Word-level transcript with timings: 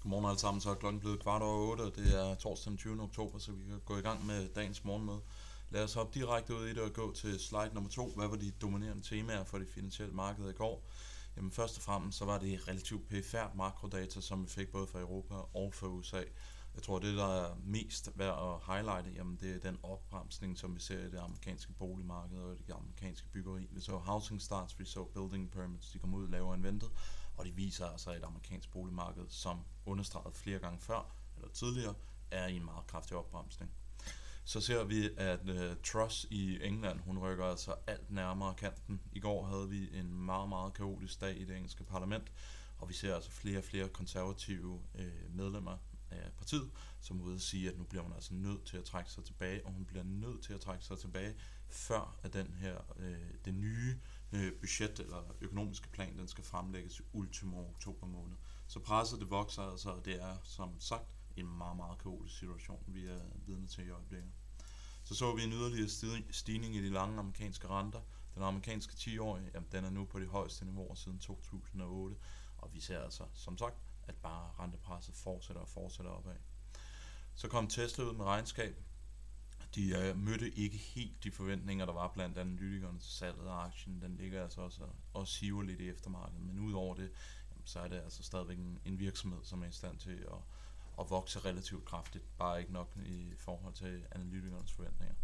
Godmorgen 0.00 0.26
alle 0.26 0.38
sammen, 0.38 0.60
så 0.60 0.70
er 0.70 0.74
klokken 0.74 1.00
blevet 1.00 1.20
kvart 1.20 1.42
over 1.42 1.70
8, 1.70 1.82
og 1.82 1.96
det 1.96 2.20
er 2.20 2.34
torsdag 2.34 2.70
den 2.70 2.78
20. 2.78 3.02
oktober, 3.02 3.38
så 3.38 3.52
vi 3.52 3.64
kan 3.64 3.80
gå 3.84 3.96
i 3.98 4.00
gang 4.00 4.26
med 4.26 4.48
dagens 4.48 4.84
morgenmøde. 4.84 5.20
Lad 5.70 5.84
os 5.84 5.94
hoppe 5.94 6.18
direkte 6.18 6.54
ud 6.54 6.66
i 6.66 6.74
det 6.74 6.78
og 6.78 6.92
gå 6.92 7.12
til 7.12 7.40
slide 7.40 7.70
nummer 7.74 7.90
2. 7.90 8.12
Hvad 8.16 8.28
var 8.28 8.36
de 8.36 8.50
dominerende 8.50 9.02
temaer 9.02 9.44
for 9.44 9.58
det 9.58 9.68
finansielle 9.68 10.14
marked 10.14 10.50
i 10.50 10.52
går? 10.52 10.82
Jamen 11.36 11.52
først 11.52 11.76
og 11.76 11.82
fremmest 11.82 12.18
så 12.18 12.24
var 12.24 12.38
det 12.38 12.68
relativt 12.68 13.08
pæfærd 13.08 13.56
makrodata, 13.56 14.20
som 14.20 14.42
vi 14.42 14.48
fik 14.48 14.68
både 14.68 14.86
fra 14.86 15.00
Europa 15.00 15.34
og 15.34 15.74
fra 15.74 15.86
USA. 15.86 16.22
Jeg 16.74 16.82
tror, 16.82 16.98
det 16.98 17.16
der 17.16 17.26
er 17.26 17.54
mest 17.64 18.10
værd 18.14 18.38
at 18.38 18.74
highlighte, 18.74 19.10
jamen 19.16 19.38
det 19.40 19.56
er 19.56 19.58
den 19.70 19.78
opbremsning, 19.82 20.58
som 20.58 20.74
vi 20.74 20.80
ser 20.80 20.98
i 20.98 21.10
det 21.10 21.18
amerikanske 21.18 21.72
boligmarked 21.72 22.38
og 22.38 22.56
det 22.66 22.74
amerikanske 22.74 23.28
byggeri. 23.28 23.66
Vi 23.70 23.80
så 23.80 23.96
housing 23.96 24.42
starts, 24.42 24.78
vi 24.78 24.84
så 24.84 25.04
building 25.04 25.50
permits, 25.50 25.90
de 25.90 25.98
kom 25.98 26.14
ud 26.14 26.28
lavere 26.28 26.54
end 26.54 26.62
ventet, 26.62 26.90
og 27.38 27.44
det 27.44 27.56
viser 27.56 27.86
altså 27.86 28.10
et 28.10 28.24
amerikansk 28.24 28.70
boligmarked, 28.70 29.24
som 29.28 29.60
understreget 29.86 30.36
flere 30.36 30.58
gange 30.58 30.78
før, 30.80 31.14
eller 31.36 31.48
tidligere, 31.48 31.94
er 32.30 32.46
i 32.46 32.56
en 32.56 32.64
meget 32.64 32.86
kraftig 32.86 33.16
opbremsning. 33.16 33.70
Så 34.44 34.60
ser 34.60 34.84
vi, 34.84 35.10
at 35.16 35.40
uh, 35.48 35.76
Truss 35.84 36.26
i 36.30 36.64
England, 36.64 37.00
hun 37.00 37.18
rykker 37.18 37.44
altså 37.44 37.74
alt 37.86 38.10
nærmere 38.10 38.54
kanten. 38.54 39.00
I 39.12 39.20
går 39.20 39.46
havde 39.46 39.68
vi 39.68 39.98
en 39.98 40.14
meget, 40.14 40.48
meget 40.48 40.74
kaotisk 40.74 41.20
dag 41.20 41.40
i 41.40 41.44
det 41.44 41.56
engelske 41.56 41.84
parlament, 41.84 42.32
og 42.78 42.88
vi 42.88 42.94
ser 42.94 43.14
altså 43.14 43.30
flere 43.30 43.58
og 43.58 43.64
flere 43.64 43.88
konservative 43.88 44.80
uh, 44.94 45.36
medlemmer 45.36 45.76
af 46.10 46.32
partiet, 46.36 46.70
som 47.00 47.20
er 47.20 47.24
ude 47.24 47.34
at 47.34 47.40
sige, 47.40 47.68
at 47.68 47.78
nu 47.78 47.84
bliver 47.84 48.02
man 48.02 48.12
altså 48.12 48.34
nødt 48.34 48.64
til 48.64 48.76
at 48.76 48.84
trække 48.84 49.10
sig 49.10 49.24
tilbage, 49.24 49.66
og 49.66 49.72
hun 49.72 49.84
bliver 49.84 50.04
nødt 50.04 50.42
til 50.42 50.52
at 50.52 50.60
trække 50.60 50.84
sig 50.84 50.98
tilbage, 50.98 51.34
før 51.68 52.18
at 52.22 52.32
den 52.32 52.54
her, 52.60 52.78
øh, 52.96 53.34
det 53.44 53.54
nye 53.54 53.98
øh, 54.32 54.52
budget 54.60 55.00
eller 55.00 55.36
økonomiske 55.40 55.88
plan, 55.88 56.18
den 56.18 56.28
skal 56.28 56.44
fremlægges 56.44 57.00
i 57.00 57.02
ultimo 57.12 57.68
oktober 57.68 58.06
måned. 58.06 58.36
Så 58.66 58.80
presset 58.80 59.20
det 59.20 59.30
vokser 59.30 59.62
altså, 59.62 59.90
og 59.90 60.04
det 60.04 60.22
er 60.22 60.36
som 60.44 60.80
sagt 60.80 61.06
en 61.36 61.58
meget, 61.58 61.76
meget 61.76 61.98
kaotisk 61.98 62.38
situation, 62.38 62.84
vi 62.86 63.06
er 63.06 63.20
vidne 63.46 63.66
til 63.66 63.86
i 63.86 63.90
øjeblikket. 63.90 64.30
Så 65.04 65.14
så 65.14 65.34
vi 65.34 65.42
en 65.42 65.52
yderligere 65.52 65.88
stigning 66.30 66.76
i 66.76 66.82
de 66.82 66.90
lange 66.90 67.18
amerikanske 67.18 67.68
renter. 67.68 68.00
Den 68.34 68.42
amerikanske 68.42 68.92
10-årige, 68.92 69.50
jamen, 69.54 69.68
den 69.72 69.84
er 69.84 69.90
nu 69.90 70.04
på 70.04 70.20
de 70.20 70.26
højeste 70.26 70.64
niveauer 70.64 70.94
siden 70.94 71.18
2008, 71.18 72.16
og 72.58 72.74
vi 72.74 72.80
ser 72.80 73.02
altså, 73.02 73.24
som 73.34 73.58
sagt, 73.58 73.76
at 74.08 74.16
bare 74.16 74.50
rentepresset 74.58 75.14
fortsætter 75.14 75.62
og 75.62 75.68
fortsætter 75.68 76.12
opad. 76.12 76.36
Så 77.34 77.48
kom 77.48 77.68
Tesla 77.68 78.04
ud 78.04 78.14
med 78.14 78.24
regnskab, 78.24 78.76
de 79.74 79.98
øh, 79.98 80.16
mødte 80.16 80.50
ikke 80.50 80.76
helt 80.76 81.24
de 81.24 81.30
forventninger, 81.30 81.86
der 81.86 81.92
var 81.92 82.08
blandt 82.08 82.38
analytikerne 82.38 82.98
til 82.98 83.12
salget 83.12 83.46
af 83.46 83.64
aktien. 83.64 84.02
Den 84.02 84.16
ligger 84.16 84.42
altså 84.42 84.60
også 84.60 84.82
og, 84.82 84.94
og 85.14 85.28
siver 85.28 85.62
lidt 85.62 85.80
i 85.80 85.88
eftermarkedet. 85.88 86.40
Men 86.40 86.58
udover 86.58 86.94
det, 86.94 87.10
jamen, 87.50 87.62
så 87.64 87.80
er 87.80 87.88
det 87.88 87.96
altså 87.96 88.22
stadigvæk 88.22 88.58
en, 88.58 88.78
en 88.84 88.98
virksomhed, 88.98 89.44
som 89.44 89.62
er 89.62 89.66
i 89.66 89.72
stand 89.72 89.98
til 89.98 90.10
at, 90.10 90.38
at 91.00 91.10
vokse 91.10 91.38
relativt 91.38 91.84
kraftigt. 91.84 92.24
Bare 92.38 92.60
ikke 92.60 92.72
nok 92.72 92.96
i 93.06 93.34
forhold 93.38 93.74
til 93.74 94.06
analytikernes 94.12 94.72
forventninger. 94.72 95.14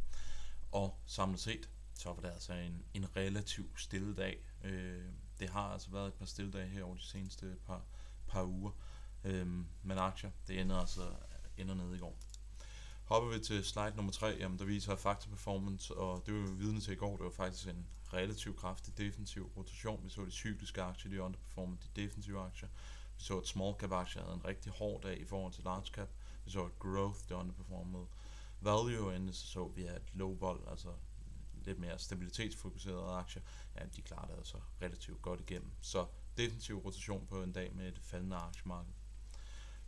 Og 0.72 0.98
samlet 1.06 1.40
set, 1.40 1.70
så 1.94 2.12
var 2.12 2.20
det 2.20 2.28
altså 2.28 2.52
en, 2.52 2.84
en 2.94 3.16
relativt 3.16 3.80
stille 3.80 4.16
dag. 4.16 4.46
Øh, 4.64 5.04
det 5.38 5.48
har 5.48 5.72
altså 5.72 5.90
været 5.90 6.06
et 6.06 6.14
par 6.14 6.26
stille 6.26 6.50
dage 6.50 6.66
her 6.66 6.84
over 6.84 6.94
de 6.94 7.02
seneste 7.02 7.56
par, 7.66 7.82
par 8.28 8.44
uger. 8.44 8.72
Øhm, 9.24 9.66
men 9.82 9.98
aktier, 9.98 10.30
det 10.48 10.60
ender 10.60 10.76
altså 10.76 11.00
ender 11.56 11.74
nede 11.74 11.96
i 11.96 11.98
går. 11.98 12.16
Hopper 13.04 13.30
vi 13.30 13.38
til 13.38 13.64
slide 13.64 13.92
nummer 13.96 14.12
3, 14.12 14.26
jamen 14.26 14.58
der 14.58 14.64
viser 14.64 14.96
Fakta 14.96 15.28
Performance, 15.28 15.94
og 15.94 16.22
det 16.26 16.34
var 16.34 16.40
vi 16.40 16.52
vidne 16.52 16.80
til 16.80 16.92
i 16.92 16.96
går, 16.96 17.16
det 17.16 17.24
var 17.24 17.30
faktisk 17.30 17.68
en 17.68 17.86
relativt 18.12 18.56
kraftig 18.56 18.98
defensiv 18.98 19.50
rotation. 19.56 20.00
Vi 20.04 20.10
så 20.10 20.24
de 20.24 20.30
cykliske 20.30 20.82
aktier, 20.82 21.10
de 21.10 21.22
underperformede 21.22 21.78
de 21.82 22.02
defensive 22.02 22.40
aktier. 22.40 22.68
Vi 23.16 23.24
så 23.24 23.38
et 23.38 23.48
small 23.48 23.74
cap 23.78 23.92
aktier 23.92 24.22
havde 24.22 24.34
en 24.34 24.44
rigtig 24.44 24.72
hård 24.72 25.02
dag 25.02 25.20
i 25.20 25.24
forhold 25.24 25.52
til 25.52 25.64
large 25.64 25.86
cap. 25.86 26.08
Vi 26.44 26.50
så 26.50 26.64
at 26.64 26.78
growth, 26.78 27.18
det 27.28 27.34
underperformede 27.34 28.06
value, 28.60 29.06
og 29.06 29.16
endelig 29.16 29.34
så 29.34 29.46
så 29.46 29.68
vi 29.68 29.82
et 29.82 30.02
low 30.12 30.38
vol, 30.38 30.64
altså 30.70 30.88
lidt 31.66 31.78
mere 31.78 31.98
stabilitetsfokuserede 31.98 33.10
aktier, 33.10 33.42
ja, 33.76 33.84
de 33.96 34.02
klarer 34.02 34.26
det 34.26 34.34
altså 34.36 34.56
relativt 34.82 35.22
godt 35.22 35.40
igennem. 35.40 35.70
Så 35.80 36.06
defensiv 36.36 36.78
rotation 36.78 37.26
på 37.26 37.42
en 37.42 37.52
dag 37.52 37.74
med 37.74 37.88
et 37.88 38.00
faldende 38.02 38.36
aktiemarked. 38.36 38.92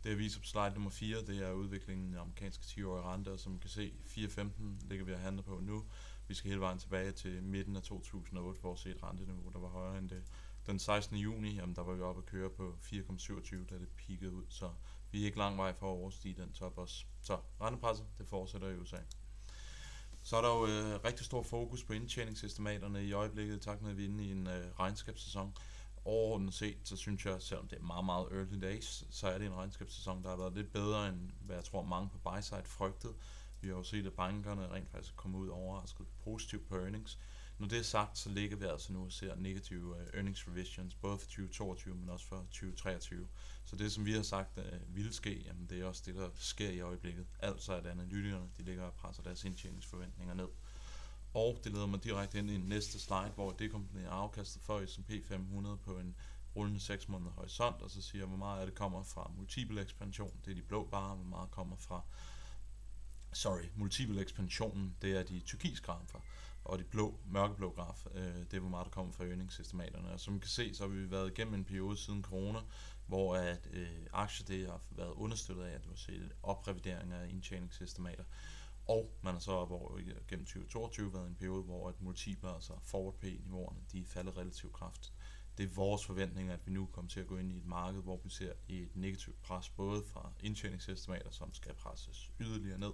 Det 0.03 0.09
jeg 0.09 0.17
viser 0.17 0.39
på 0.39 0.45
slide 0.45 0.73
nummer 0.73 0.89
4, 0.89 1.21
det 1.21 1.37
er 1.47 1.51
udviklingen 1.51 2.13
af 2.15 2.21
amerikanske 2.21 2.63
10-årige 2.63 3.05
renter, 3.05 3.37
som 3.37 3.51
man 3.51 3.59
kan 3.59 3.69
se 3.69 3.93
4.15 4.05 4.87
ligger 4.89 5.05
vi 5.05 5.11
at 5.11 5.19
handle 5.19 5.43
på 5.43 5.59
nu. 5.59 5.85
Vi 6.27 6.33
skal 6.33 6.49
hele 6.49 6.61
vejen 6.61 6.79
tilbage 6.79 7.11
til 7.11 7.43
midten 7.43 7.75
af 7.75 7.81
2008 7.81 8.61
for 8.61 8.73
at 8.73 8.79
se 8.79 8.89
et 8.89 9.03
renteniveau, 9.03 9.49
der 9.53 9.59
var 9.59 9.67
højere 9.67 9.97
end 9.97 10.09
det. 10.09 10.23
Den 10.65 10.79
16. 10.79 11.17
juni, 11.17 11.55
jamen, 11.55 11.75
der 11.75 11.83
var 11.83 11.93
vi 11.93 12.01
oppe 12.01 12.21
at 12.21 12.25
køre 12.25 12.49
på 12.49 12.77
4,27, 12.81 13.65
da 13.65 13.79
det 13.79 13.89
peakede 13.89 14.31
ud, 14.31 14.45
så 14.49 14.71
vi 15.11 15.21
er 15.21 15.25
ikke 15.25 15.37
lang 15.37 15.57
vej 15.57 15.73
for 15.73 15.87
at 15.87 15.97
overstige 15.97 16.41
den 16.41 16.51
top 16.51 16.77
også. 16.77 17.05
Så 17.21 17.39
rentepresset, 17.61 18.05
det 18.17 18.27
fortsætter 18.27 18.69
i 18.69 18.77
USA. 18.77 18.97
Så 20.27 20.37
er 20.37 20.41
der 20.41 20.49
jo 20.49 20.65
øh, 20.65 21.03
rigtig 21.05 21.25
stor 21.25 21.43
fokus 21.43 21.83
på 21.83 21.93
indtjeningsestimaterne 21.93 23.03
i 23.03 23.13
øjeblikket, 23.13 23.55
i 23.55 23.59
takt 23.59 23.81
med 23.81 23.91
at 23.91 23.97
vi 23.97 24.03
er 24.03 24.09
inde 24.09 24.23
i 24.23 24.31
en 24.31 24.47
øh, 24.47 24.65
regnskabssæson 24.79 25.53
overordnet 26.05 26.53
set, 26.53 26.77
så 26.83 26.95
synes 26.95 27.25
jeg, 27.25 27.41
selvom 27.41 27.67
det 27.67 27.77
er 27.77 27.83
meget, 27.83 28.05
meget 28.05 28.27
early 28.31 28.61
days, 28.61 29.03
så 29.09 29.27
er 29.27 29.37
det 29.37 29.47
en 29.47 29.53
regnskabssæson, 29.53 30.23
der 30.23 30.29
har 30.29 30.37
været 30.37 30.53
lidt 30.53 30.73
bedre, 30.73 31.09
end 31.09 31.31
hvad 31.45 31.55
jeg 31.55 31.65
tror 31.65 31.83
mange 31.83 32.09
på 32.09 32.17
buy 32.17 32.41
side 32.41 32.63
frygtede. 32.63 33.13
Vi 33.61 33.67
har 33.67 33.75
jo 33.75 33.83
set, 33.83 34.05
at 34.05 34.13
bankerne 34.13 34.71
rent 34.71 34.89
faktisk 34.89 35.13
er 35.13 35.17
kommet 35.17 35.39
ud 35.39 35.47
overrasket 35.47 36.05
positivt 36.23 36.67
på 36.67 36.75
earnings. 36.75 37.19
Når 37.57 37.67
det 37.67 37.79
er 37.79 37.83
sagt, 37.83 38.17
så 38.17 38.29
ligger 38.29 38.57
vi 38.57 38.65
altså 38.65 38.93
nu 38.93 39.05
og 39.05 39.11
ser 39.11 39.35
negative 39.35 39.99
øh, 39.99 40.07
earnings 40.13 40.47
revisions, 40.47 40.95
både 40.95 41.17
for 41.17 41.25
2022, 41.25 41.95
men 41.95 42.09
også 42.09 42.25
for 42.25 42.37
2023. 42.37 43.27
Så 43.65 43.75
det, 43.75 43.91
som 43.91 44.05
vi 44.05 44.13
har 44.13 44.21
sagt 44.21 44.57
uh, 44.57 44.95
ville 44.95 45.13
ske, 45.13 45.43
jamen 45.45 45.65
det 45.69 45.81
er 45.81 45.85
også 45.85 46.03
det, 46.05 46.15
der 46.15 46.29
sker 46.35 46.69
i 46.69 46.79
øjeblikket. 46.79 47.25
Altså 47.39 47.73
at 47.73 47.85
analytikerne, 47.85 48.49
de 48.57 48.63
ligger 48.63 48.83
og 48.83 48.93
presser 48.93 49.23
deres 49.23 49.43
indtjeningsforventninger 49.43 50.33
ned. 50.33 50.47
Og 51.33 51.59
det 51.63 51.71
leder 51.71 51.85
mig 51.85 52.03
direkte 52.03 52.39
ind 52.39 52.49
i 52.49 52.57
næste 52.57 52.99
slide, 52.99 53.31
hvor 53.35 53.51
det 53.51 53.71
kombinerer 53.71 54.11
afkastet 54.11 54.61
for 54.61 54.85
S&P 54.85 55.11
500 55.27 55.77
på 55.77 55.97
en 55.97 56.15
rullende 56.55 56.79
6 56.79 57.09
måneder 57.09 57.31
horisont, 57.31 57.81
og 57.81 57.91
så 57.91 58.01
siger 58.01 58.21
jeg, 58.21 58.27
hvor 58.27 58.37
meget 58.37 58.59
af 58.59 58.65
det 58.65 58.75
kommer 58.75 59.03
fra 59.03 59.31
multiple 59.37 59.81
ekspansion, 59.81 60.39
det 60.45 60.51
er 60.51 60.55
de 60.55 60.61
blå 60.61 60.87
barer, 60.91 61.15
hvor 61.15 61.25
meget 61.25 61.51
kommer 61.51 61.75
fra, 61.75 62.01
sorry, 63.33 63.65
multiple 63.75 64.21
ekspansionen, 64.21 64.95
det 65.01 65.17
er 65.17 65.23
de 65.23 65.39
turkiske 65.39 65.85
grafer, 65.85 66.19
og 66.67 66.79
de 66.79 66.83
blå, 66.83 67.19
mørkeblå 67.25 67.71
graf, 67.71 68.05
øh, 68.15 68.23
det 68.23 68.53
er 68.53 68.59
hvor 68.59 68.69
meget 68.69 68.85
der 68.85 68.91
kommer 68.91 69.13
fra 69.13 69.23
øgningssystematerne. 69.23 70.11
Og 70.11 70.19
som 70.19 70.35
I 70.35 70.39
kan 70.39 70.49
se, 70.49 70.75
så 70.75 70.83
har 70.83 70.89
vi 70.89 71.11
været 71.11 71.31
igennem 71.31 71.53
en 71.53 71.65
periode 71.65 71.97
siden 71.97 72.23
corona, 72.23 72.59
hvor 73.05 73.35
at 73.35 73.67
øh, 73.73 73.89
aktier 74.13 74.45
det 74.47 74.67
har 74.67 74.81
været 74.91 75.11
understøttet 75.11 75.63
af, 75.63 75.75
at 75.75 75.83
du 75.83 75.89
har 75.89 75.95
set 75.95 76.31
oprevideringer 76.43 77.17
af 77.17 77.29
indtjeningsestimater. 77.29 78.23
Og 78.87 79.17
man 79.21 79.33
har 79.33 79.39
så 79.39 79.51
op 79.51 79.71
over 79.71 79.95
øh, 79.95 80.05
gennem 80.27 80.45
2022 80.45 81.13
været 81.13 81.27
en 81.27 81.35
periode, 81.35 81.63
hvor 81.63 81.89
at 81.89 82.01
multipler, 82.01 82.49
altså 82.49 82.73
forward 82.83 83.19
P-niveauerne, 83.19 83.79
de 83.91 83.99
er 83.99 84.05
faldet 84.05 84.37
relativt 84.37 84.73
kraftigt. 84.73 85.13
Det 85.57 85.63
er 85.63 85.73
vores 85.75 86.05
forventning, 86.05 86.49
at 86.49 86.59
vi 86.65 86.71
nu 86.71 86.85
kommer 86.85 87.09
til 87.09 87.19
at 87.19 87.27
gå 87.27 87.37
ind 87.37 87.51
i 87.51 87.57
et 87.57 87.65
marked, 87.65 88.01
hvor 88.01 88.19
vi 88.23 88.29
ser 88.29 88.53
et 88.69 88.95
negativt 88.95 89.41
pres, 89.41 89.69
både 89.69 90.03
fra 90.03 90.31
indtjeningsestimater, 90.39 91.31
som 91.31 91.53
skal 91.53 91.73
presses 91.73 92.31
yderligere 92.39 92.79
ned, 92.79 92.93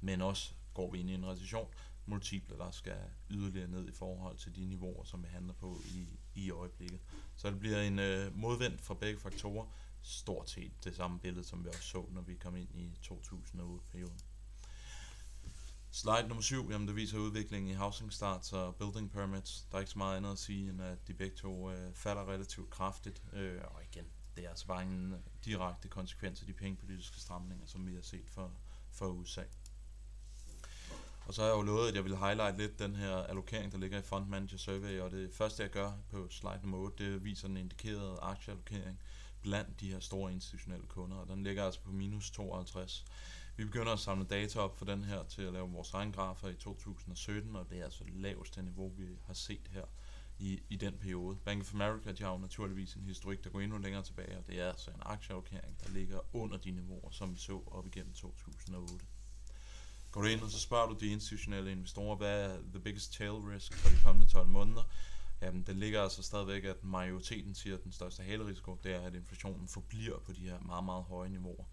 men 0.00 0.20
også 0.20 0.52
går 0.74 0.90
vi 0.90 0.98
ind 0.98 1.10
i 1.10 1.14
en 1.14 1.26
recession, 1.26 1.68
multiple, 2.10 2.58
der 2.58 2.70
skal 2.70 2.98
yderligere 3.30 3.68
ned 3.68 3.88
i 3.88 3.92
forhold 3.92 4.36
til 4.38 4.56
de 4.56 4.66
niveauer, 4.66 5.04
som 5.04 5.22
vi 5.22 5.28
handler 5.28 5.54
på 5.54 5.78
i, 5.84 6.06
i 6.34 6.50
øjeblikket. 6.50 7.00
Så 7.36 7.50
det 7.50 7.60
bliver 7.60 7.80
en 7.80 7.98
øh, 7.98 8.36
modvendt 8.36 8.80
fra 8.80 8.94
begge 8.94 9.20
faktorer, 9.20 9.66
stort 10.02 10.50
set 10.50 10.84
det 10.84 10.96
samme 10.96 11.18
billede, 11.20 11.44
som 11.44 11.64
vi 11.64 11.68
også 11.68 11.82
så, 11.82 12.04
når 12.10 12.22
vi 12.22 12.34
kom 12.34 12.56
ind 12.56 12.68
i 12.74 12.98
2008-perioden. 13.04 14.20
Slide 15.92 16.28
nummer 16.28 16.42
7, 16.42 16.70
jamen 16.70 16.88
det 16.88 16.96
viser 16.96 17.18
udviklingen 17.18 17.70
i 17.70 17.74
housing 17.74 18.12
starts 18.12 18.52
og 18.52 18.76
building 18.76 19.12
permits. 19.12 19.66
Der 19.70 19.76
er 19.76 19.80
ikke 19.80 19.92
så 19.92 19.98
meget 19.98 20.16
andet 20.16 20.32
at 20.32 20.38
sige, 20.38 20.70
end 20.70 20.82
at 20.82 21.08
de 21.08 21.14
begge 21.14 21.36
to 21.36 21.70
øh, 21.70 21.94
falder 21.94 22.28
relativt 22.28 22.70
kraftigt. 22.70 23.22
Øh, 23.32 23.60
og 23.64 23.82
igen, 23.82 24.04
det 24.36 24.44
er 24.44 24.48
altså 24.48 24.66
bare 24.66 24.82
en 24.82 25.14
direkte 25.44 25.88
konsekvens 25.88 26.40
af 26.40 26.46
de 26.46 26.52
pengepolitiske 26.52 27.20
stramninger, 27.20 27.66
som 27.66 27.86
vi 27.86 27.94
har 27.94 28.02
set 28.02 28.30
for, 28.30 28.52
for 28.92 29.06
USA. 29.06 29.42
Og 31.30 31.34
så 31.34 31.42
har 31.42 31.48
jeg 31.48 31.56
jo 31.56 31.62
lovet, 31.62 31.88
at 31.88 31.94
jeg 31.94 32.04
vil 32.04 32.16
highlight 32.16 32.58
lidt 32.58 32.78
den 32.78 32.96
her 32.96 33.16
allokering, 33.16 33.72
der 33.72 33.78
ligger 33.78 33.98
i 33.98 34.02
Fund 34.02 34.26
Manager 34.26 34.56
Survey, 34.56 35.00
og 35.00 35.10
det 35.10 35.32
første 35.32 35.62
jeg 35.62 35.70
gør 35.70 35.92
på 36.10 36.28
slide 36.30 36.60
nummer 36.62 36.78
8, 36.78 37.04
det 37.04 37.24
viser 37.24 37.48
den 37.48 37.56
indikerede 37.56 38.18
aktieallokering 38.22 39.00
blandt 39.42 39.80
de 39.80 39.92
her 39.92 40.00
store 40.00 40.32
institutionelle 40.32 40.86
kunder, 40.86 41.16
og 41.16 41.28
den 41.28 41.42
ligger 41.42 41.64
altså 41.64 41.80
på 41.80 41.92
minus 41.92 42.30
52. 42.30 43.04
Vi 43.56 43.64
begynder 43.64 43.92
at 43.92 43.98
samle 43.98 44.24
data 44.24 44.60
op 44.60 44.78
for 44.78 44.84
den 44.84 45.04
her 45.04 45.22
til 45.22 45.42
at 45.42 45.52
lave 45.52 45.70
vores 45.70 45.94
egen 45.94 46.12
grafer 46.12 46.48
i 46.48 46.54
2017, 46.54 47.56
og 47.56 47.70
det 47.70 47.78
er 47.78 47.84
altså 47.84 48.04
det 48.04 48.14
laveste 48.14 48.62
niveau, 48.62 48.88
vi 48.88 49.04
har 49.26 49.34
set 49.34 49.68
her 49.72 49.84
i, 50.38 50.60
i 50.68 50.76
den 50.76 50.94
periode. 51.00 51.36
Bank 51.44 51.60
of 51.60 51.74
America 51.74 52.12
de 52.12 52.22
har 52.22 52.32
jo 52.32 52.38
naturligvis 52.38 52.94
en 52.94 53.04
historik, 53.04 53.44
der 53.44 53.50
går 53.50 53.60
endnu 53.60 53.78
længere 53.78 54.02
tilbage, 54.02 54.38
og 54.38 54.46
det 54.46 54.60
er 54.60 54.68
altså 54.68 54.90
en 54.90 55.02
aktieallokering, 55.02 55.80
der 55.84 55.92
ligger 55.92 56.20
under 56.32 56.56
de 56.56 56.70
niveauer, 56.70 57.10
som 57.10 57.34
vi 57.34 57.38
så 57.38 57.62
op 57.66 57.86
igennem 57.86 58.12
2008. 58.12 59.19
Går 60.10 60.20
du 60.20 60.26
ind, 60.26 60.40
og 60.40 60.50
så 60.50 60.60
spørger 60.60 60.86
du 60.88 60.96
de 61.00 61.06
institutionelle 61.06 61.72
investorer, 61.72 62.16
hvad 62.16 62.44
er 62.44 62.58
the 62.72 62.80
biggest 62.80 63.12
tail 63.12 63.32
risk 63.32 63.72
for 63.72 63.88
de 63.88 63.96
kommende 64.04 64.32
12 64.32 64.48
måneder, 64.48 64.82
Jamen, 65.42 65.62
den 65.62 65.78
ligger 65.78 66.02
altså 66.02 66.22
stadigvæk, 66.22 66.64
at 66.64 66.84
majoriteten 66.84 67.54
siger, 67.54 67.76
at 67.76 67.84
den 67.84 67.92
største 67.92 68.22
halerisiko, 68.22 68.78
det 68.82 68.94
er, 68.94 69.00
at 69.00 69.14
inflationen 69.14 69.68
forbliver 69.68 70.18
på 70.18 70.32
de 70.32 70.40
her 70.40 70.60
meget, 70.60 70.84
meget 70.84 71.04
høje 71.04 71.28
niveauer. 71.28 71.64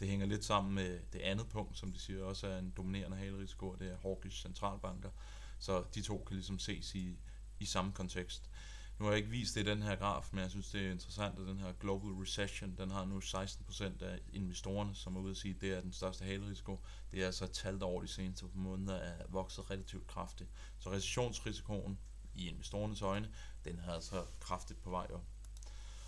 Det 0.00 0.08
hænger 0.08 0.26
lidt 0.26 0.44
sammen 0.44 0.74
med 0.74 1.00
det 1.12 1.18
andet 1.18 1.48
punkt, 1.48 1.78
som 1.78 1.92
de 1.92 1.98
siger 1.98 2.24
også 2.24 2.46
er 2.46 2.58
en 2.58 2.72
dominerende 2.76 3.16
halerisiko, 3.16 3.68
og 3.68 3.78
det 3.78 3.92
er 3.92 3.96
hawkish 4.02 4.42
centralbanker. 4.42 5.10
Så 5.58 5.84
de 5.94 6.02
to 6.02 6.24
kan 6.26 6.36
ligesom 6.36 6.58
ses 6.58 6.94
i, 6.94 7.18
i 7.60 7.64
samme 7.64 7.92
kontekst. 7.92 8.50
Nu 8.98 9.04
har 9.04 9.12
jeg 9.12 9.18
ikke 9.18 9.30
vist 9.30 9.54
det 9.54 9.60
i 9.66 9.70
den 9.70 9.82
her 9.82 9.96
graf, 9.96 10.28
men 10.32 10.40
jeg 10.40 10.50
synes, 10.50 10.70
det 10.70 10.86
er 10.86 10.90
interessant, 10.90 11.38
at 11.38 11.46
den 11.46 11.58
her 11.58 11.72
global 11.72 12.10
recession, 12.10 12.74
den 12.78 12.90
har 12.90 13.04
nu 13.04 13.18
16% 13.18 14.04
af 14.04 14.18
investorerne, 14.32 14.94
som 14.94 15.16
er 15.16 15.20
ude 15.20 15.30
at 15.30 15.36
sige, 15.36 15.54
at 15.54 15.60
det 15.60 15.72
er 15.72 15.80
den 15.80 15.92
største 15.92 16.24
halerisiko. 16.24 16.80
Det 17.10 17.22
er 17.22 17.26
altså 17.26 17.44
et 17.44 17.50
tal, 17.50 17.78
der 17.80 17.86
over 17.86 18.02
de 18.02 18.08
seneste 18.08 18.46
måneder 18.54 18.94
er 18.94 19.24
vokset 19.28 19.70
relativt 19.70 20.06
kraftigt. 20.06 20.50
Så 20.78 20.90
recessionsrisikoen 20.90 21.98
i 22.34 22.48
investorernes 22.48 23.02
øjne, 23.02 23.28
den 23.64 23.78
har 23.78 23.92
altså 23.92 24.24
kraftigt 24.40 24.82
på 24.82 24.90
vej 24.90 25.06
op. 25.14 25.24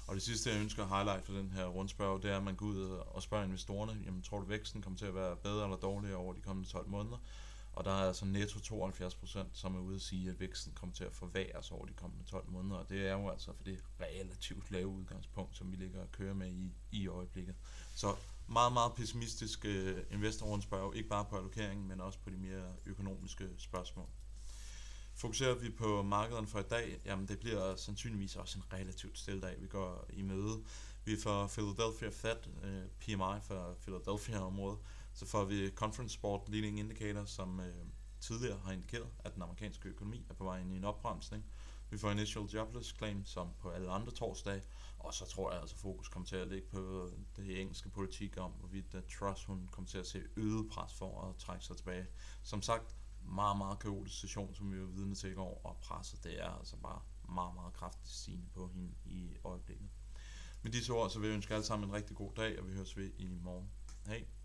Og 0.06 0.14
det 0.14 0.23
sidste, 0.23 0.50
jeg 0.50 0.61
ønsker 0.61 0.82
at 0.82 0.88
highlight 0.88 1.26
for 1.26 1.32
den 1.32 1.50
her 1.50 1.67
rundspørg, 1.67 2.23
det 2.23 2.31
er, 2.31 2.37
at 2.37 2.43
man 2.43 2.56
går 2.56 2.67
ud 2.67 2.82
og 2.90 3.23
spørger 3.23 3.44
investorerne, 3.44 4.00
jamen 4.05 4.23
tror 4.23 4.38
du 4.40 4.46
væksten 4.46 4.82
kommer 4.82 4.99
til 4.99 5.06
at 5.06 5.14
være 5.14 5.37
bedre 5.37 5.64
eller 5.64 5.76
dårligere 5.76 6.17
over 6.17 6.35
de 6.35 6.40
kommende 6.40 6.69
12 6.69 6.88
måneder? 6.88 7.19
Og 7.79 7.85
der 7.85 7.91
er 7.91 8.09
altså 8.09 8.25
netto 8.25 8.61
72 8.61 9.15
procent, 9.15 9.49
som 9.53 9.75
er 9.75 9.81
ude 9.81 9.95
at 9.95 10.03
sige, 10.03 10.31
at 10.31 10.41
væksten 10.41 10.73
kommer 10.73 10.95
til 10.95 11.05
at 11.05 11.13
forværres 11.13 11.71
over 11.71 11.87
de 11.87 11.93
kommende 11.93 12.25
12 12.25 12.49
måneder. 12.49 12.77
Og 12.77 12.91
det 12.91 13.07
er 13.07 13.13
jo 13.13 13.29
altså 13.29 13.53
for 13.57 13.65
det 13.65 13.79
relativt 14.01 14.71
lave 14.71 14.87
udgangspunkt, 14.87 15.57
som 15.57 15.73
vi 15.73 15.77
ligger 15.77 16.01
og 16.01 16.13
kører 16.13 16.35
med 16.35 16.53
i, 16.53 16.73
i 16.93 17.07
øjeblikket. 17.09 17.55
Så 17.95 18.17
meget, 18.47 18.73
meget 18.73 18.93
pessimistisk 18.95 19.65
øh, 19.65 19.97
uh, 19.97 20.15
investorrundspørg, 20.15 20.97
ikke 20.97 21.09
bare 21.09 21.25
på 21.25 21.37
allokeringen, 21.37 21.89
men 21.89 22.01
også 22.01 22.19
på 22.19 22.31
de 22.31 22.37
mere 22.37 22.75
økonomiske 22.87 23.49
spørgsmål. 23.59 24.07
Fokuserer 25.15 25.55
vi 25.55 25.71
på 25.71 26.03
markederne 26.03 26.47
for 26.47 26.59
i 26.59 26.69
dag, 26.71 27.01
jamen 27.05 27.29
det 27.29 27.39
bliver 27.39 27.77
sandsynligvis 27.77 28.37
også 28.37 28.59
en 28.59 28.65
relativt 28.73 29.19
stille 29.19 29.41
dag, 29.41 29.57
vi 29.61 29.67
går 29.67 30.07
i 30.13 30.23
møde. 30.23 30.63
Vi 31.05 31.17
får 31.17 31.47
Philadelphia 31.47 32.09
Fed, 32.09 32.37
øh, 32.63 32.83
PMI 33.01 33.41
for 33.43 33.77
Philadelphia-området, 33.83 34.79
så 35.19 35.26
får 35.26 35.44
vi 35.44 35.70
Conference 35.70 36.15
Sport 36.15 36.49
Leading 36.49 36.79
Indicator, 36.79 37.25
som 37.25 37.61
øh, 37.61 37.87
tidligere 38.20 38.59
har 38.59 38.73
indikeret, 38.73 39.09
at 39.19 39.35
den 39.35 39.43
amerikanske 39.43 39.88
økonomi 39.88 40.26
er 40.31 40.35
på 40.35 40.44
vej 40.44 40.61
ind 40.61 40.73
i 40.73 40.76
en 40.76 40.85
opbremsning. 40.85 41.44
Vi 41.91 41.99
får 41.99 42.11
Initial 42.11 42.44
Jobless 42.44 42.94
Claim, 42.97 43.25
som 43.25 43.49
på 43.61 43.70
alle 43.70 43.91
andre 43.91 44.12
torsdage, 44.12 44.62
og 44.99 45.15
så 45.15 45.26
tror 45.26 45.53
jeg 45.53 45.61
altså, 45.61 45.76
fokus 45.76 46.09
kommer 46.09 46.26
til 46.26 46.37
at 46.37 46.49
ligge 46.49 46.69
på 46.69 47.11
det 47.37 47.61
engelske 47.61 47.88
politik 47.88 48.37
om, 48.37 48.50
hvorvidt 48.50 48.94
uh, 48.94 49.00
Truss 49.19 49.44
hun 49.44 49.69
kommer 49.73 49.88
til 49.88 49.99
at 49.99 50.06
se 50.06 50.23
øget 50.37 50.70
pres 50.70 50.94
for 50.94 51.29
at 51.29 51.37
trække 51.37 51.64
sig 51.64 51.76
tilbage. 51.76 52.06
Som 52.43 52.62
sagt, 52.62 52.97
meget, 53.23 53.59
meget 53.59 53.79
kaotisk 53.79 54.21
session, 54.21 54.55
som 54.55 54.73
vi 54.73 54.81
var 54.81 54.87
vidne 54.87 55.14
til 55.14 55.31
i 55.31 55.35
går, 55.35 55.61
og 55.64 55.76
presset 55.76 56.25
det 56.25 56.43
er 56.43 56.50
altså 56.59 56.76
bare 56.76 57.00
meget, 57.29 57.55
meget 57.55 57.75
kraftigt 57.75 58.09
stigende 58.14 58.47
på 58.55 58.69
hende 58.69 58.94
i 59.05 59.37
øjeblikket. 59.44 59.88
Med 60.62 60.73
disse 60.73 60.93
ord, 60.93 61.11
så 61.11 61.19
vil 61.19 61.29
jeg 61.29 61.35
ønske 61.35 61.55
alle 61.55 61.67
sammen 61.67 61.88
en 61.88 61.94
rigtig 61.94 62.17
god 62.17 62.32
dag, 62.37 62.61
og 62.61 62.67
vi 62.67 62.73
høres 62.73 62.97
ved 62.97 63.11
i 63.19 63.29
morgen. 63.29 63.71
Hej! 64.06 64.38